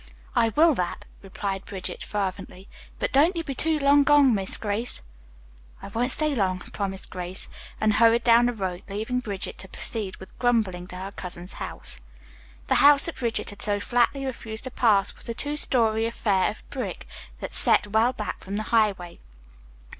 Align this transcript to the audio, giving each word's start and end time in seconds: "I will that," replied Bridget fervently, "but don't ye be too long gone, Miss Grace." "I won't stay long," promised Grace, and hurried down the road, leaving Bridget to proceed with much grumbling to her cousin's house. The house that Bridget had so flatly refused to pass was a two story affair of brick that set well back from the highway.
"I 0.35 0.49
will 0.55 0.73
that," 0.73 1.05
replied 1.21 1.63
Bridget 1.63 2.01
fervently, 2.01 2.67
"but 2.97 3.11
don't 3.11 3.35
ye 3.35 3.43
be 3.43 3.53
too 3.53 3.77
long 3.77 4.01
gone, 4.03 4.33
Miss 4.33 4.57
Grace." 4.57 5.03
"I 5.79 5.89
won't 5.89 6.09
stay 6.09 6.33
long," 6.33 6.57
promised 6.57 7.11
Grace, 7.11 7.47
and 7.79 7.93
hurried 7.93 8.23
down 8.23 8.47
the 8.47 8.53
road, 8.53 8.81
leaving 8.89 9.19
Bridget 9.19 9.59
to 9.59 9.67
proceed 9.67 10.15
with 10.17 10.31
much 10.31 10.39
grumbling 10.39 10.87
to 10.87 10.95
her 10.95 11.11
cousin's 11.11 11.53
house. 11.61 12.01
The 12.65 12.81
house 12.81 13.05
that 13.05 13.17
Bridget 13.17 13.51
had 13.51 13.61
so 13.61 13.79
flatly 13.79 14.25
refused 14.25 14.63
to 14.63 14.71
pass 14.71 15.15
was 15.15 15.29
a 15.29 15.35
two 15.35 15.55
story 15.55 16.07
affair 16.07 16.49
of 16.49 16.67
brick 16.71 17.07
that 17.39 17.53
set 17.53 17.85
well 17.85 18.11
back 18.11 18.43
from 18.43 18.55
the 18.55 18.63
highway. 18.73 19.19